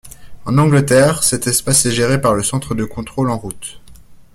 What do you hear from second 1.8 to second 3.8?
est géré par le centre de contrôle en route.